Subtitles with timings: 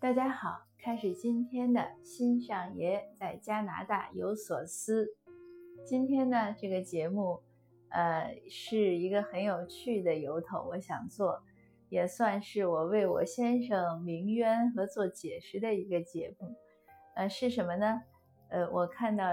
[0.00, 5.06] 大家好，开始今天的新上爷在加拿大有所思。
[5.84, 7.42] 今天呢，这个节目，
[7.90, 11.42] 呃，是一个很有趣的由头，我想做，
[11.90, 16.56] 也算是我为我先生鸣冤和做解释的一个节目。
[17.14, 18.00] 呃，是什么呢？
[18.48, 19.24] 呃，我看到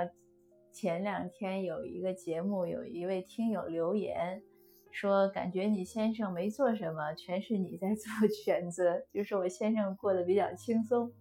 [0.73, 4.43] 前两天有一个节目，有一位听友留言。
[4.91, 11.11] 说感觉你先生没做什么，全是你在 做选择，就是我先生过得比较轻松。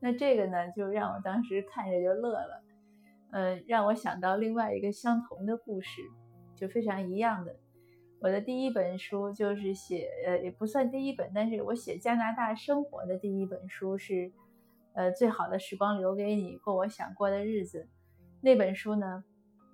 [0.00, 2.64] 那这个呢，就让我当时看着就乐了，
[3.32, 6.02] 呃，让我想到另外一个相同的故事，
[6.56, 7.54] 就非常一样的。
[8.20, 14.32] 我的第一本书就是写，呃，也不算第一本，但是我写加拿大生活的第一本书是，
[14.94, 17.88] 呃，最好的时光留给你，过我想过的日子。
[18.42, 19.24] 那本书呢？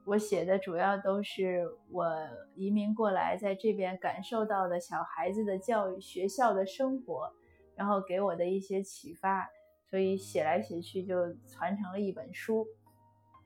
[0.06, 2.06] 我写的主要都是我
[2.55, 7.32] 移民过来在这边感受到的小孩子的教育、学校的生活，
[7.74, 9.51] 然后给我的一些启发，
[9.90, 12.65] 所以写来写去就传成了一本书。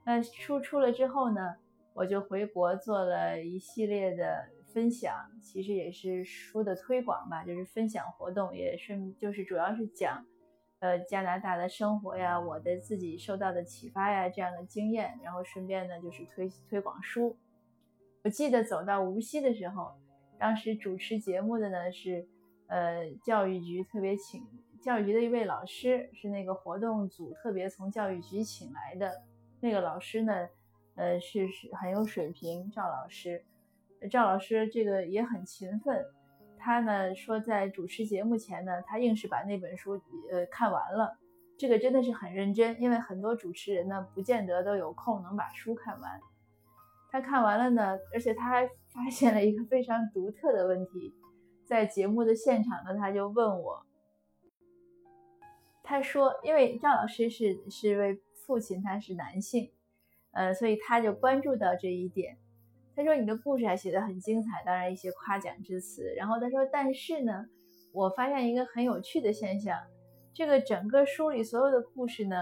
[0.04, 1.56] 那书出了之后呢，
[1.94, 10.26] 我就回国做了一系列的分享，其实也是书的推广吧，就是分享活动，也是就是主要是讲。
[10.80, 17.36] 呃，加拿大的生活呀，我的自己受到的启发呀，这样的经验，然后顺便呢就是推推广书。
[18.24, 19.92] 我记得走到无锡的时候，
[20.38, 22.26] 当时主持节目的呢是
[22.66, 24.42] 呃教育局特别请
[24.82, 29.22] 教育局的一位老师，是那个活动组特别从教育局请来的
[29.60, 30.48] 那个老师呢，
[30.96, 33.44] 呃是是很有水平，赵老师，
[34.10, 36.06] 赵老师这个也很勤奋。
[36.60, 41.18] 他呢说，在主持节目前呢，他硬是把那本书呃看完了。
[41.58, 46.20] 这个真的是很认真，因为很多主持人呢，不见得都有空能把书看完。
[47.10, 51.14] 他看完了呢，而且他还发现了一个非常独特的问题，
[51.66, 53.84] 在节目的现场呢，他就问我，
[55.82, 59.70] 他说，因为赵老师是是位父亲，他是男性，
[60.30, 62.38] 呃，所以他就关注到这一点。
[63.00, 66.04] 他说：“你的故事还写得很精彩，当然一些夸奖之词。
[66.16, 67.46] 然后他说，但是呢，
[67.92, 69.78] 我发现一个很有趣的现象，
[70.34, 72.36] 这个整个书里所有的故事呢，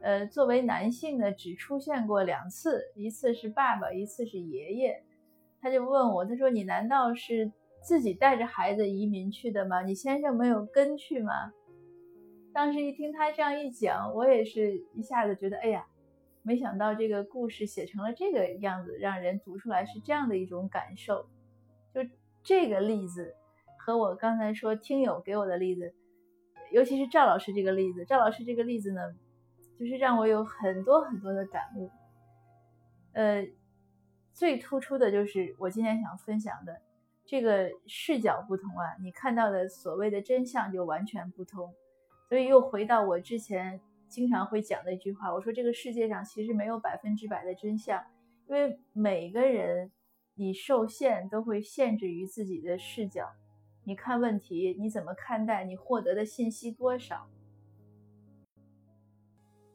[0.00, 5.02] 呃，作为男性呢，只出现过两次，一次是爸爸，一次是爷爷。
[5.60, 7.50] 他就问我，他说，你难道是
[7.82, 9.82] 自己带着孩子移民去的吗？
[9.82, 11.32] 你先生没有跟去吗？
[12.54, 15.84] 当时一听他这样一讲，我也是一下子觉得，哎呀。”
[16.44, 21.28] 没想到这个故事写成了这个样子，让人读出来是这样的一种感受。
[21.94, 22.00] 就
[22.42, 23.36] 这个例子
[23.78, 25.94] 和我刚才说听友给我的例子，
[26.72, 29.00] 尤其是赵老师这个例子，赵老师这个例子呢，
[29.78, 31.90] 就是让我有很多很多的感悟。
[33.12, 33.46] 呃，
[34.32, 36.82] 最突出的就是我今天想分享的
[37.24, 41.72] 这个视角不同啊，你看到的所谓的真相就完全不同。
[42.28, 43.80] 所以又回到我之前。
[44.12, 48.04] 经常会讲的一句话，我说这个世界上其实没有百分之百的真相，
[48.46, 49.90] 因为每个人
[50.34, 53.26] 你受限都会限制于自己的视角，
[53.84, 57.26] 你看问题你怎么看待，你获得的信息多少。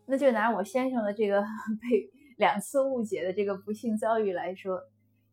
[0.06, 1.42] 那就拿我先生的这个
[1.81, 4.80] 被两次误解的这个不幸遭遇来说，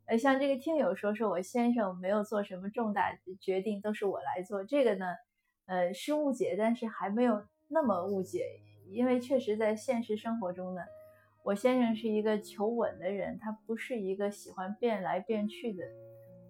[0.07, 5.05] 呃，像这个听友说说我先生没有做什么重大决定，都是我来做，这个呢，
[5.67, 8.47] 呃，是误解，但是还没有那么误解。
[8.91, 10.83] 因为确实，在现实生活中呢，
[11.43, 15.85] 我先生是一个求稳的人，他不是一个喜欢变来变去的。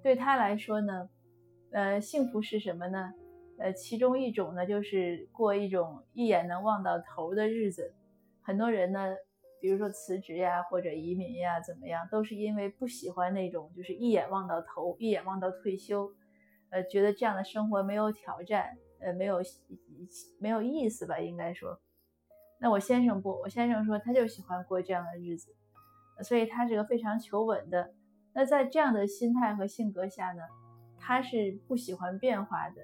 [0.02, 1.08] 对他来说呢，
[1.72, 3.12] 呃，幸福是什么呢？
[3.58, 7.94] 呃，其中一种呢，就是过一种一眼能望到头的日子。
[8.42, 9.14] 很多人呢，
[9.60, 16.12] 比如说辞职呀，或者移民呀，怎么样，都是因为不喜欢那种就是一眼望到头，一眼望到退休，
[16.70, 19.40] 呃，觉得这样的生活没有挑战，呃，没有
[20.40, 21.80] 没有意思吧，应该说。
[22.64, 25.54] 那我先生不，我先生说他就喜欢过这样的日子，
[26.22, 27.92] 所以他是个非常求稳的。
[28.32, 30.40] 那在这样的心态和性格下呢，
[30.98, 32.76] 他是不喜欢变化的。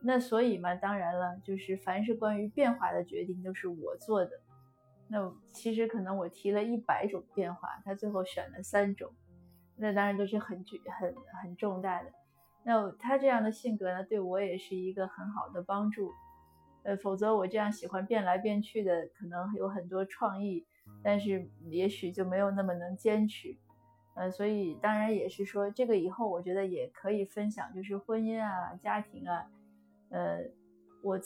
[0.00, 4.30] 那所以嘛，当然了，就是凡是关于变化的决定都是我做的。
[5.08, 9.10] 那其实可能我提了一百种变化，他最后选了三种，
[9.76, 11.12] 那当然都是很巨、很
[11.42, 12.12] 很重大的。
[12.62, 16.12] 那他这样的性格呢，对我也是一个很好的帮助。
[16.82, 20.66] 呃，否则我这样喜欢变来变去的，可能有很多创意，
[21.02, 23.56] 但是也许就没有那么能坚持。
[24.14, 29.46] 呃，所以当然也是说，这个以后我觉得也可以分享，就是婚姻啊、家庭啊，
[30.08, 30.40] 呃，
[31.02, 31.18] 我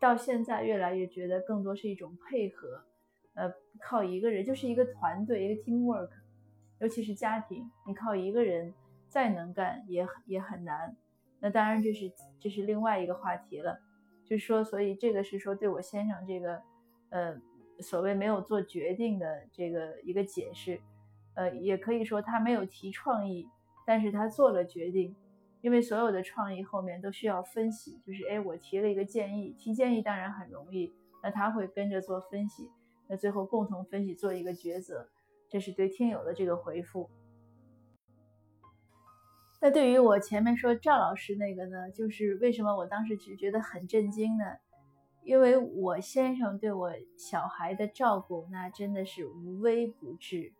[0.00, 2.84] 到现在越来越觉得更多是一种配合，
[3.34, 6.10] 呃，靠一个人就是一个团队，一个 teamwork，
[6.78, 8.72] 尤其是家庭，你靠一个人
[9.08, 10.96] 再能干也也很难。
[11.40, 13.80] 那当然这是这是另外一个话题了。
[14.24, 16.62] 就是说，所以这个是说对我先生这个，
[17.10, 17.40] 呃，
[17.80, 20.80] 所谓没有做决定的这个一个解释，
[21.34, 23.48] 呃，也可以说他没有提创意，
[23.86, 25.14] 但是他做了决定，
[25.60, 32.70] 因为所有的创意后面都需要分析，就是哎，我提了一个建议，提建议当然很容易，那他会跟着做分析，
[33.08, 35.08] 那最后共同分析做一个抉择，
[35.48, 37.10] 这是对听友的这个回复。
[39.64, 44.44] 那对于我前面说赵老师那个呢，就是为什么我当时只觉得很震惊呢？
[45.22, 50.52] 因为我先生对我小孩的照顾，那真的是无微不至。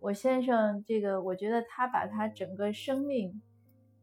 [0.00, 3.42] 我先生这个，我觉得他把他整个生命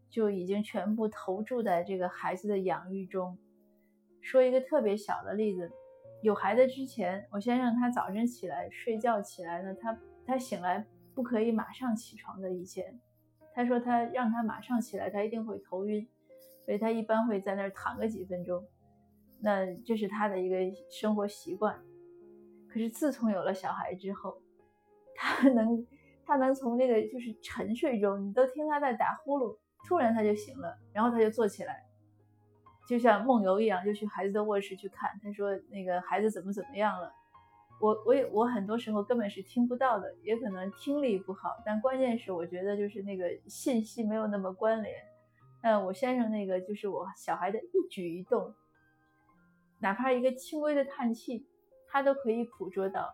[0.07, 3.35] 就已经全部投注在这个孩子的养育中。
[4.21, 5.71] 说一个特别小的例子，
[6.21, 9.97] 有孩子之前，我先生他早晨起来睡觉起来呢，他
[10.27, 10.85] 他醒来
[11.15, 13.01] 不可以马上起床的以前。
[13.53, 16.07] 他说他让他马上起来，他一定会头晕，
[16.65, 18.63] 所以他一般会在那儿躺个几分钟。
[19.41, 20.57] 那这是他的一个
[20.89, 21.79] 生活习惯。
[22.69, 24.41] 可是自从有了小孩之后，
[25.15, 25.85] 他能
[26.25, 31.83] 他能从那个就是沉睡中，你都听他在打呼噜，突然他就醒了，然后他就坐起来，
[32.87, 35.09] 就像梦游一样，就去孩子的卧室去看。
[35.21, 37.11] 他说那个孩子怎么怎么样了。
[37.81, 44.95] 我我也我很多时候根本是听不到的，也可能听力不好，但关键是我觉得就是那个信息没有那么关联。
[45.63, 48.53] 那，我先生那个就是我小孩的一举一动，
[49.79, 51.47] 哪怕一个轻微的叹气，
[51.87, 53.13] 他都可以捕捉到。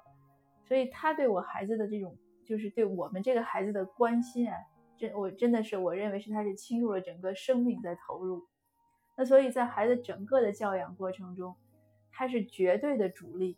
[0.65, 4.57] 所以他对我孩子的这种，就是对我们这个孩子的关心啊，
[4.97, 8.45] 真我真的是我认为是他是倾入了整个生命在投入。
[9.15, 11.55] 那所以在孩子整个的教养过程中，
[12.11, 13.57] 他是绝对的主力。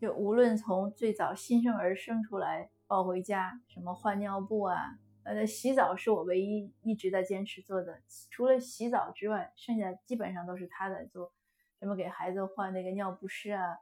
[0.00, 8.00] 就无论从最早新生儿生出来抱回家，什么换尿布啊，呃，洗澡是我唯一一直在坚持做的。
[8.30, 11.32] 除了洗澡之外，剩下基本上都是他在做。
[11.80, 13.76] 什么给孩子换那个尿不湿啊，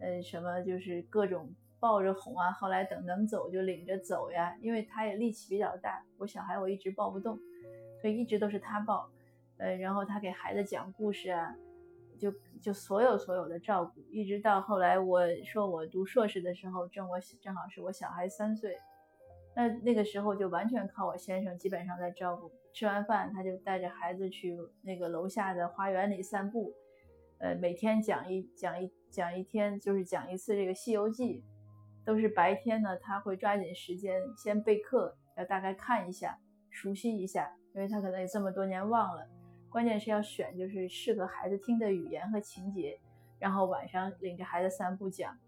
[0.00, 2.50] 呃，什么就是各种抱着哄啊。
[2.50, 7.38] 后来等能走就领着走呀，因为他也力气比较大，我小孩我一直抱不动，
[8.00, 9.10] 所以一直都是他抱。
[9.58, 11.54] 呃，然后他给孩子讲故事啊。
[12.18, 18.76] 就就所有所有的照顾，一直到后来我说我读硕士的时候，正我正好是我小孩三岁，
[19.54, 22.50] 那那个时候就完全靠我先生基本上在照顾。
[22.74, 26.72] 吃完饭他就带着孩子去那个楼下的花园里散步，
[27.38, 31.40] 呃，每天讲一讲一讲一天，就是讲一次这个《西游记》，
[32.04, 36.38] 都是白天呢，他会抓紧时间先备课，要大概看一下，
[36.70, 39.26] 熟悉一下，因为他可能也这么多年忘了。
[39.70, 42.98] 关键是要选就是适合孩子听的语言和情节，
[43.38, 45.38] 然后晚上领着孩子散步讲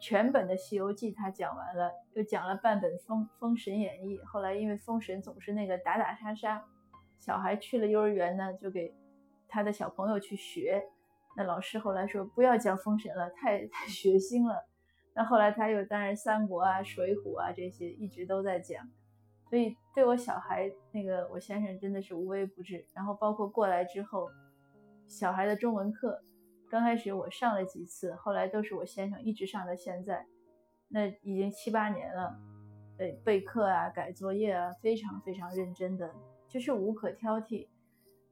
[0.00, 4.18] 全本的《西游记》，他讲完了，又讲了半本《封封神演义》。
[4.24, 6.64] 后来因为封神总是那个打打杀杀，
[7.18, 8.94] 小孩去了幼儿园呢，就给
[9.48, 10.84] 他的小朋友去学。
[11.36, 14.66] 那老师后来说不要讲封神了，太太血腥了。
[15.14, 18.88] 那后来他又当然三国啊、水浒啊这些一直都在讲。
[19.48, 22.84] 所以对我小孩那个，我先生真的是无微不至。
[22.94, 24.28] 然后包括过来之后，
[25.06, 26.22] 小孩的中文课，
[26.70, 30.26] 刚开始我上了几次，后来都是我先生一直上到现在，
[30.88, 32.38] 那已经七八年了。
[32.98, 36.12] 呃，备课啊，改作业啊，非常非常认真的，
[36.48, 37.68] 就是无可挑剔。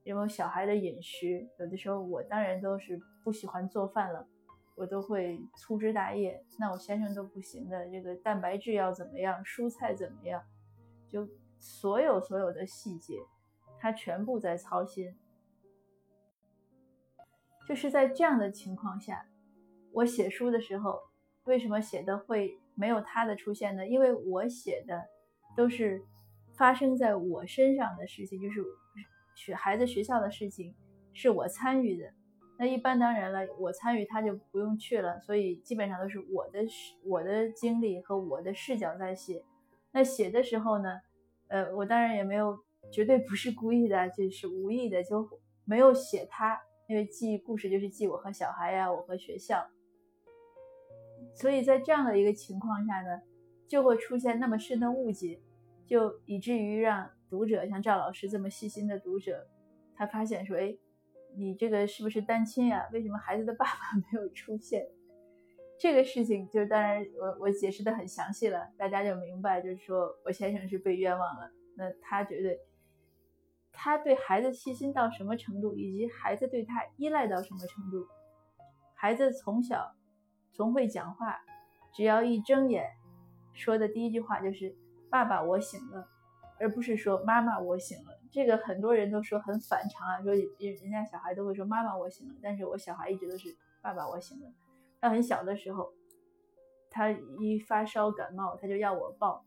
[0.03, 4.26] 因为小孩的饮食，有的时候我当然都是不喜欢做饭了，
[4.75, 6.45] 我都会粗枝大叶。
[6.59, 10.43] 那我先生都不行的，这个蛋白质要怎么样，蔬菜怎么样？
[11.11, 13.15] 就所有所有的细节，
[13.79, 15.15] 他全部在操心。
[17.67, 19.27] 就是在这样的情况下，
[19.93, 21.01] 我写书的时候，
[21.45, 23.87] 为什么写的会没有他的出现呢？
[23.87, 25.05] 因为我写的
[25.57, 26.01] 都是
[26.57, 28.63] 发生在我身上的事情，就是
[29.35, 30.75] 学孩子学校的事情，
[31.13, 32.05] 是我参与的。
[32.59, 36.61] 那一般当然了，我参与他就不用去了，所以基本上都是我的
[37.05, 39.45] 我的经历和我的视角在写。
[39.97, 41.00] 那写的时候呢，
[41.49, 42.62] 呃，我当然也没有，
[42.93, 45.26] 绝对不是故意的，就是无意的，就
[45.65, 49.67] 没有写他，因为记故事就是记我和小孩呀，我和学校，
[51.35, 53.23] 所以在这样的一个情况下呢，
[53.67, 55.41] 就会出现那么深的误解，
[55.87, 59.49] 就以至于让读者像赵老师这么细心的读者，
[59.95, 60.76] 他发现说，哎，
[61.38, 62.87] 你这个是不是单亲呀？
[62.93, 64.87] 为什么孩子的爸爸 没有出现？
[65.78, 71.50] 这个事情就是，当然我我解释的很详细了，大家就明白，就是说我先生是被冤枉了。
[71.76, 72.59] 那他绝对，
[73.73, 78.06] 他对孩子细心到什么程度，以及孩子对他依赖到什么程度。
[78.95, 79.95] 孩子从小
[80.52, 81.38] 从会讲话，
[81.92, 82.88] 只要一睁眼，
[83.52, 84.75] 说的第一句话就是
[85.11, 86.09] “爸爸，我醒了”，
[86.59, 88.18] 而不是说“妈妈，我醒了”。
[88.33, 94.50] 这个很多人都说很反常啊，说人人家小孩都会说妈妈我醒了，但是我小孩一直都是爸爸我醒了。
[95.00, 95.93] 他很小的时候，
[96.91, 99.45] 他一发烧感冒他就要我抱，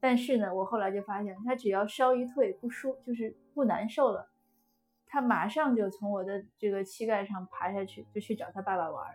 [0.00, 4.30] 但是呢，我后来就发现他只要烧一退不舒就是不难受了，
[5.06, 9.06] 他马上就从我的这个膝盖上爬下去，就去找他爸爸玩。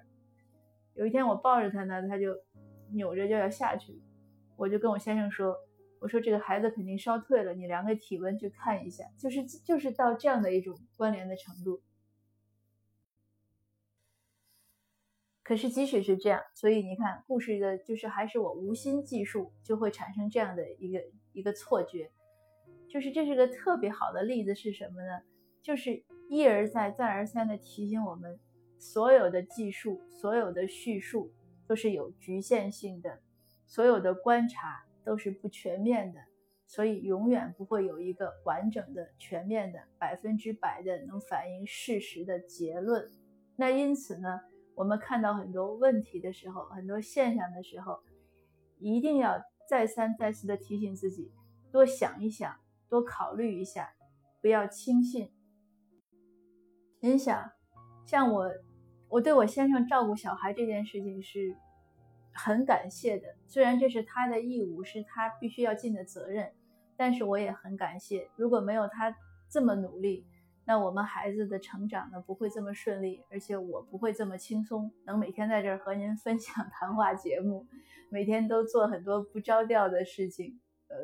[0.95, 2.35] 有一天我抱着他呢，他就
[2.93, 4.01] 扭着就要下去，
[4.55, 5.55] 我就跟我先生说。
[5.99, 11.81] 我说这个孩子肯定烧退了，你量个体温去看一下，就是就是到这样的一种关联的程度。
[15.47, 21.01] 可是即使是这样，所以你看故事的，就是还是我无心计数，就会产生这样的一个
[21.31, 22.11] 一个错觉，
[22.89, 25.21] 就是这是个特别好的例子是什么呢？
[25.61, 28.37] 就是一而再再而三的提醒我们，
[28.77, 31.31] 所有的计数，所有的叙述
[31.65, 33.21] 都是有局限性的，
[33.65, 34.83] 所有的观察。
[35.05, 36.19] 都是不全面的，
[36.65, 43.09] 所以永远不会有一个完整的、全面的、百分之百的能反映事实的结论。
[43.55, 44.41] 那因此呢，
[44.77, 47.99] 我们看到很多问题的时候，很多现象的时候，
[48.77, 51.31] 一定要再三再四的提醒自己，
[51.71, 52.55] 多想一想，
[52.87, 53.91] 多考虑一下，
[54.39, 55.31] 不要轻信。
[56.99, 57.51] 您想，
[58.05, 58.51] 像我，
[59.09, 61.57] 我对我先生照顾小孩这件事情是。
[62.39, 66.53] 很感谢的，虽然这是他的义务，是他必须要尽的责任，
[66.95, 68.29] 但是我也很感谢。
[68.35, 69.11] 如果没有他
[69.49, 70.23] 这么努力，
[70.67, 77.65] 那我们孩子的成长呢不会这么顺利，而且我不会这么轻松，能每天在这儿和您分享 谈话节目，
[78.11, 80.59] 每天都做很多不着调的事情。
[80.89, 80.97] 呃，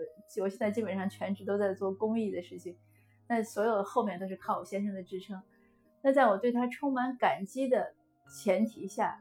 [0.43, 2.77] 我现在基本上全职都在做公益的事情，
[3.27, 5.41] 那所有后面都是靠我先生的支撑。
[6.03, 7.95] 那在我对他充满感激的
[8.29, 9.19] 前提下，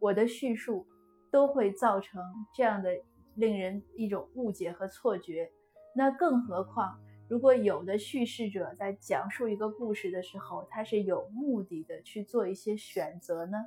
[0.00, 0.86] 我的叙述。
[1.28, 2.22] 都会造成
[2.54, 2.90] 这样的
[3.34, 5.50] 令人一种误解和错觉。
[5.94, 13.58] 那更何况，如果有的叙事者在讲述一个故事的时候，他是有目的的去做一些选择呢？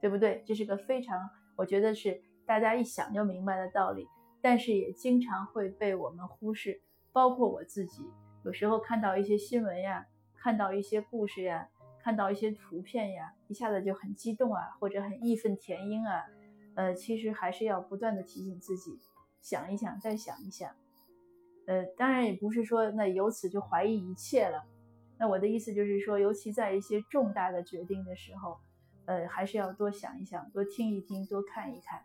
[0.00, 0.44] 对不对？
[0.46, 1.18] 这是个非常，
[1.56, 4.06] 我觉得是大家一想就明白的道理，
[4.42, 6.80] 但是也经常会被我们忽视。
[7.10, 8.04] 包括我自己，
[8.44, 11.68] 有时候看到一些新闻呀，看到一些故事呀，
[12.02, 16.24] 看到一些图片呀，一下子就很激动啊，或者很义愤填膺啊。
[16.74, 18.98] 呃，其实还是要不断的提醒自己，
[19.40, 20.68] 想一想，再想一想。
[21.66, 24.62] 呃，当然也不是说那由此就怀疑一切了。
[25.18, 28.58] 那我的意思就是说，尤其在一些重大的决定的时候，
[29.06, 32.02] 呃，还是要多想一想，多听一听，多看一看。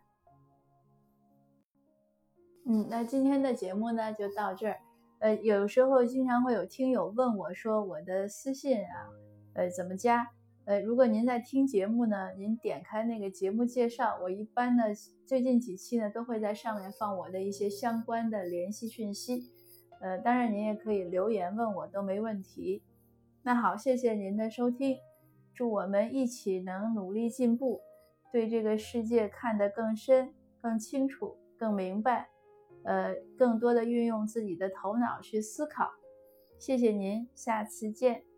[2.66, 4.78] 嗯，那今天的节目呢就到这儿。
[5.18, 9.10] 呃，有时候经常会有听友问我说，我的私信啊，
[9.54, 10.30] 呃，怎么加？
[10.70, 14.84] 呃，如果您在听节目呢，您点开那个节目介绍，我一般呢
[15.26, 19.50] 最近几期呢都会在上面放我的一些相关的联系讯息。
[20.00, 22.84] 呃，当然您也可以留言问我都没问题。
[23.42, 24.96] 那好，谢谢您的收听，
[25.56, 27.80] 祝我们一起能努力进步，
[28.32, 32.28] 对这个世界看得更深、更清楚、更明白，
[32.84, 35.90] 呃，更多的运用自己的头脑去思考。
[36.60, 38.29] 谢谢您，下次见。